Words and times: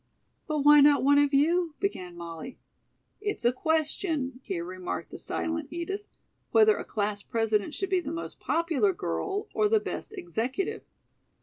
"But 0.47 0.61
why 0.65 0.81
not 0.81 1.03
one 1.03 1.19
of 1.19 1.31
you?" 1.31 1.75
began 1.79 2.17
Molly. 2.17 2.57
"It's 3.21 3.45
a 3.45 3.53
question," 3.53 4.39
here 4.41 4.65
remarked 4.65 5.11
the 5.11 5.19
silent 5.19 5.67
Edith, 5.69 6.07
"whether 6.49 6.75
a 6.75 6.83
class 6.83 7.21
president 7.21 7.75
should 7.75 7.91
be 7.91 7.99
the 7.99 8.11
most 8.11 8.39
popular 8.39 8.93
girl 8.93 9.47
or 9.53 9.69
the 9.69 9.79
best 9.79 10.11
executive." 10.17 10.81